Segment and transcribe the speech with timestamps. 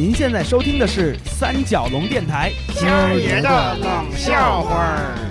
[0.00, 5.29] 您现在收听的是三角龙电台今儿爷的冷笑话儿。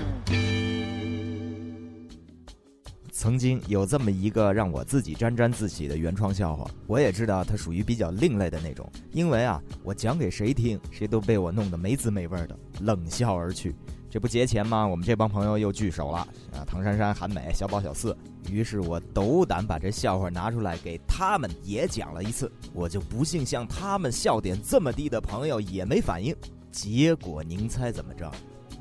[3.20, 13.76] 曾经有这么一个让我自己沾沾自喜的原创笑话，我也知道它属于比较另类的那种，因为啊，我讲给谁听，谁都被我弄得没滋没味的，冷笑而去。
[14.10, 14.88] 这不节前吗？
[14.88, 16.20] 我们这帮朋友又聚首了
[16.54, 16.64] 啊！
[16.66, 18.16] 唐珊珊、韩美、小宝、小四。
[18.50, 22.50] 于是我斗胆把这笑话拿出来给他们也讲了一次。
[22.74, 26.34] 我就不信像他们笑点这么低的朋友也没反应。
[26.72, 28.32] 结果您猜怎么着？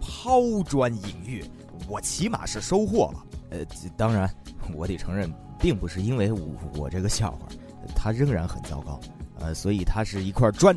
[0.00, 1.44] 抛砖引玉，
[1.88, 3.24] 我起码是收获了。
[3.50, 3.58] 呃，
[3.96, 4.30] 当然，
[4.74, 7.48] 我得承认，并不是因为我我这个笑话，
[7.94, 9.00] 它仍然很糟糕。
[9.40, 10.76] 呃，所以它是一块砖。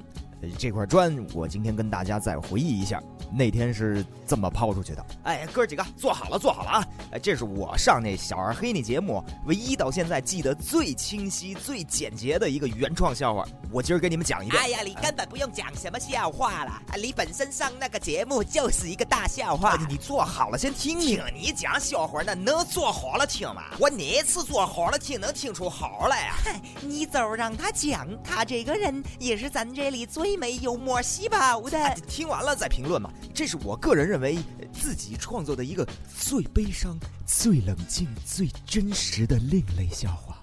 [0.58, 3.02] 这块砖，我今天跟大家再回忆一下。
[3.34, 6.88] 那天是这么抛出去的，哎，哥几个坐好了，坐好了啊！
[7.12, 14.62] 哎，这是我上那小二黑那节目唯一到现在记得最清晰、最简洁的一个原创笑话，我今儿给你们讲一遍。
[14.62, 19.78] 哎呀，你根本不用讲什么笑话了，啊，你本身上那个节目就是一个大笑话。
[19.88, 21.24] 你坐好了，先听听。
[21.34, 23.64] 你讲笑话那能坐好了听吗？
[23.80, 26.34] 我哪次坐好了听能听出好来呀？
[26.82, 31.96] 你就让他讲，他这个人也是咱这里最没幽默细胞的。
[32.08, 33.10] 听完了再评论嘛。
[33.34, 34.38] 这是我个人认为
[34.74, 40.38] 自己创作的一个最悲伤、最冷静、最真实的另类笑话。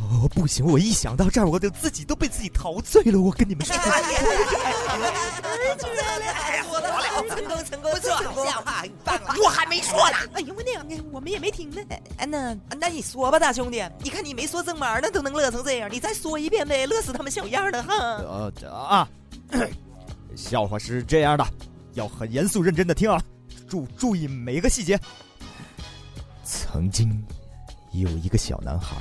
[0.00, 3.18] 哦，不行，我一想到这儿，我就自己都被自己陶醉了。
[3.18, 3.90] 我跟你们说，太
[6.62, 6.92] 好了，
[7.28, 8.10] 成功成功，不错，
[8.44, 9.34] 笑话很棒啊！
[9.42, 10.16] 我还没说呢。
[10.34, 11.80] 哎呦我娘的，我们也没听呢。
[12.18, 17.94] 哎，那那你说吧，大兄弟，你看你没说正码呢，都能乐成这样，你再说一遍呗，乐死他们小样了哈。
[17.96, 19.08] 呃啊，
[20.36, 21.46] 笑话是这样的。
[21.94, 23.20] 要很严肃认真的听啊，
[23.68, 24.98] 注注意每一个细节。
[26.44, 27.24] 曾经
[27.92, 28.96] 有一个小男孩，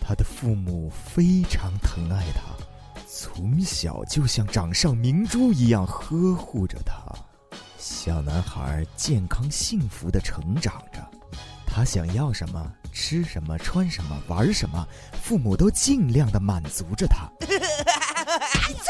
[0.00, 2.40] 他的父母非常疼爱他，
[3.06, 6.94] 从小就像掌上明珠一样呵护着他。
[7.78, 11.00] 小男孩健康幸福的成长着，
[11.66, 14.86] 他想要什么、吃什么、穿什么、玩什么，
[15.22, 17.28] 父母都尽量的满足着他。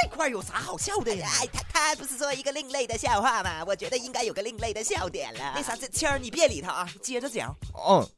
[0.00, 1.28] 这块有啥好笑的呀？
[1.40, 3.64] 哎，他他不是说一个另类的笑话吗？
[3.66, 5.52] 我觉得应该有个另类的笑点了。
[5.56, 7.54] 那啥，这谦儿你别理他啊，接着讲。
[7.88, 8.08] 嗯，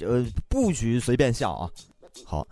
[0.00, 1.70] 呃，不许随便笑啊。
[2.24, 2.46] 好，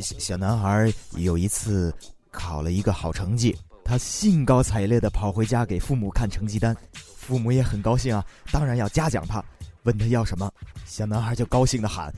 [0.00, 1.92] 小男孩有一次
[2.30, 6.76] 考了一个好成绩，他兴高采烈的跑回家给父母看成绩单，
[7.16, 9.42] 父母也很高兴啊，当然要嘉奖他。
[9.84, 10.52] 问他要什么，
[10.86, 12.12] 小男孩就高兴的喊：“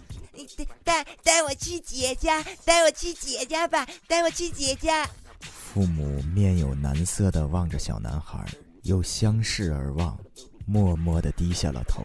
[0.82, 5.08] 带带我去姐家，带我去姐家吧，带我去姐家。”
[5.72, 8.44] 父母面有难色的望着小男孩，
[8.82, 10.14] 又相视而望，
[10.66, 12.04] 默默的低下了头。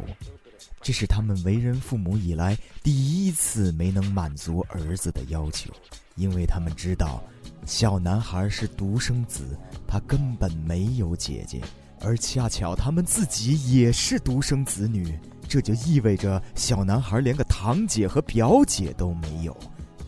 [0.82, 5.70] 这是他们为人父母以来第一次没能满足儿子的要求，
[6.16, 7.22] 因为他们知道，
[7.66, 11.62] 小男孩是独生子，他根本没有姐姐，
[12.00, 19.54] 而恰巧他们自己也是独生子女，这就意味着小男孩连个堂姐和表姐都没有，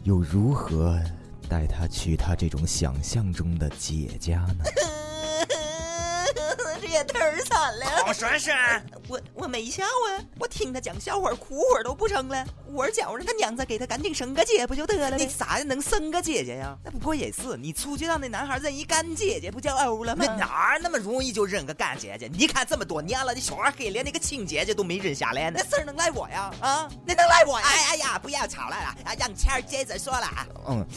[0.04, 0.98] 又如何？
[1.50, 4.64] 带他去他这种想象中的姐家呢？
[6.90, 7.86] 这也忒惨了。
[8.04, 8.52] 好说是，
[9.08, 12.44] 我我没笑啊，我听他讲笑话，哭会儿都不成了。
[12.66, 15.16] 我是觉着他娘子给他赶紧生个姐不就得了？
[15.16, 16.76] 你啥能生个姐姐呀？
[16.84, 20.26] 那不过也是，你出去让那男孩认一干姐姐，不就欧了吗？
[20.28, 22.28] 那哪那么容易就认个干姐姐？
[22.34, 25.60] 你看这么多年了，你小二黑连那个亲姐姐都没认下来呢。
[25.62, 26.52] 那事儿能赖我呀？
[26.60, 27.68] 啊，那能赖我呀？
[27.68, 30.48] 哎呀，不要吵了啊，让谦儿接着说了啊。
[30.70, 30.88] 嗯，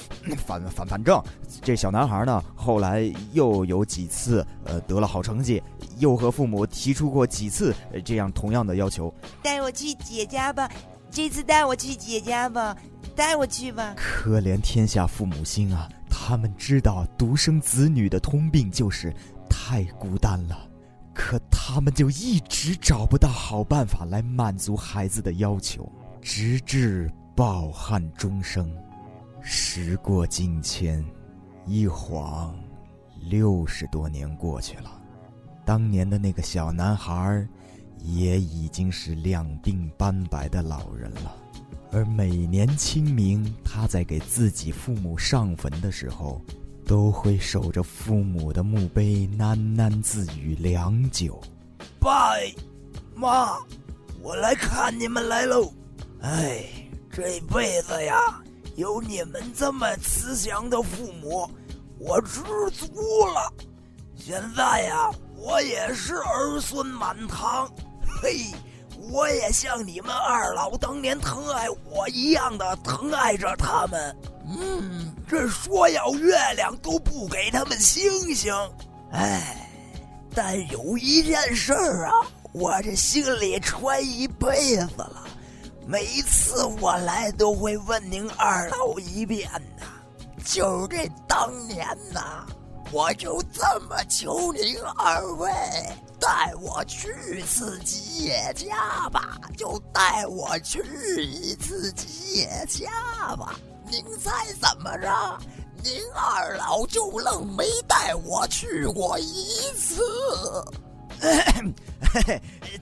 [0.47, 1.23] 反反反正
[1.63, 5.63] 这小男孩呢，后来又有几次呃得了好成绩。
[5.99, 9.13] 又和父母提出过几次这样同样的要求，
[9.43, 10.71] 带我去姐家吧，
[11.11, 12.77] 这次带我去姐家吧，
[13.15, 13.95] 带我去吧。
[13.97, 15.89] 可怜天下父母心啊！
[16.09, 19.13] 他们知道独生子女的通病就是
[19.49, 20.69] 太孤单了，
[21.15, 25.91] 可他们就一直找不到好办法来满足孩子的要求，
[26.21, 28.71] 直至抱憾终生。
[29.41, 31.05] 时过境迁，
[31.67, 32.55] 一晃
[33.19, 35.02] 六十多年过去了。
[35.65, 37.47] 当年的那个小男孩，
[38.01, 41.37] 也已经是两鬓斑白的老人了。
[41.93, 46.41] 而每年清明，他在给自己父母上坟的时候，
[46.85, 51.41] 都会守着父母的墓碑，喃喃自语良久
[52.01, 52.33] ：“爸
[53.15, 53.57] 妈，
[54.21, 55.73] 我来看你们来喽！
[56.23, 56.65] 哎，
[57.11, 58.43] 这辈子呀，
[58.75, 61.49] 有你们这么慈祥的父母，
[61.99, 62.41] 我知
[62.73, 62.87] 足
[63.27, 63.53] 了。
[64.17, 65.09] 现在呀。”
[65.43, 67.69] 我也是儿孙满堂，
[68.23, 68.47] 嘿，
[69.11, 74.17] 我也像你们二老当年疼爱我一样的疼爱着他们。
[74.47, 78.55] 嗯，这说要月亮都不给他们星星，
[79.11, 79.69] 哎，
[80.33, 82.13] 但有一件事儿啊，
[82.53, 85.27] 我这心里揣一辈子了。
[85.85, 89.87] 每次我来都会问您二老一遍呐，
[90.45, 92.47] 就是这当年呐，
[92.93, 95.51] 我就这么求您二位
[96.21, 97.09] 带我去
[97.39, 100.83] 一次吉野家吧，就带我去
[101.25, 103.59] 一次吉野家吧。
[103.91, 104.31] 您猜
[104.61, 105.39] 怎么着？
[105.83, 110.05] 您二老就愣没带我去过一次。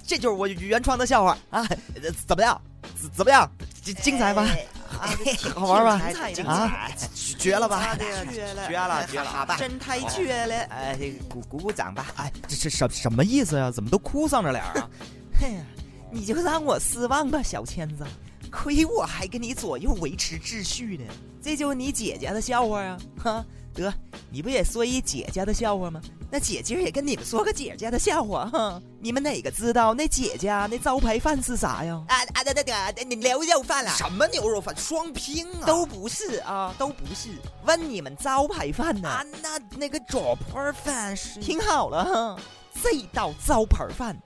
[0.06, 1.64] 这就是我原创的笑话啊！
[2.26, 2.60] 怎么样？
[3.00, 3.48] 怎怎么样？
[3.82, 4.44] 精精彩吧？
[5.54, 6.02] 好玩吧？
[6.46, 6.90] 啊，
[7.40, 7.96] 绝了吧？
[7.96, 8.26] 绝了，
[8.68, 9.24] 绝了，绝了！
[9.24, 10.54] 好吧，真太绝了！
[10.64, 10.98] 哎，
[11.28, 12.06] 鼓鼓鼓掌吧！
[12.16, 13.70] 哎，这这什什么意思呀？
[13.70, 14.90] 怎么都哭丧着脸啊？
[15.40, 15.64] 嘿呀，
[16.12, 18.04] 你就让我失望吧，小千子。
[18.52, 21.04] 亏我还跟你左右维持秩序呢。
[21.40, 22.98] 这就是你姐姐的笑话啊！
[23.16, 23.44] 哈，
[23.74, 23.92] 得，
[24.30, 26.00] 你不也说一姐家的笑话吗？
[26.30, 28.80] 那姐今儿也跟你们说个姐家的笑话哈。
[29.00, 32.00] 你们哪个知道那姐家那招牌饭是啥呀？
[32.06, 33.94] 啊啊，对对对，你牛肉饭啊？
[33.96, 34.76] 什么牛肉饭？
[34.76, 35.66] 双拼啊？
[35.66, 37.30] 都不是啊，都不是。
[37.64, 39.08] 问你们招牌饭呢？
[39.08, 41.40] 啊，那那个招牌饭是？
[41.40, 42.42] 听好了哈，
[42.82, 44.16] 这道招牌饭。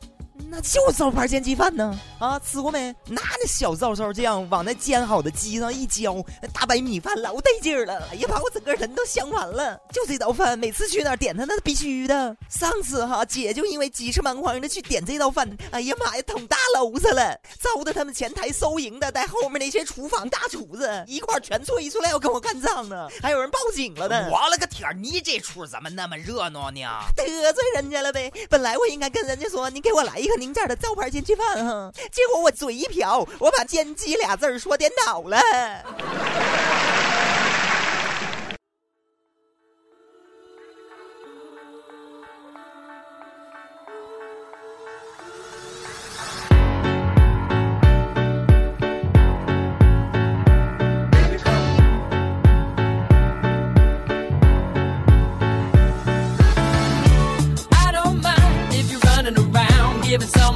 [0.51, 2.95] 那就招牌煎鸡饭呢啊，吃过没？
[3.07, 8.09] 拿那小灶烧酱往那煎好的鸡上一浇，那大白米饭老得劲儿了。
[8.13, 9.81] 哎呀，把我整个人都香完了。
[9.93, 12.37] 就这道饭，每次去那儿点它那是必须的。
[12.49, 24.29] 上次哈，姐就因为急赤蛮慌的去点这道饭，哎呀妈呀，捅大娄子了，糟的他们前台收银的带后面那些厨房大厨子一块全催出来要跟我干仗呢，还有人报警了呢。
[24.31, 26.81] 我了个天，你这出怎么那么热闹呢？
[27.17, 28.33] 得罪人家了呗。
[28.49, 30.34] 本来我应该跟人家说，你给我来一个。
[30.37, 35.39] 您这儿的招牌煎鸡饭哈，结果我嘴一瓢，我把“煎鸡”俩字儿说颠倒了。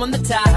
[0.00, 0.47] On the top.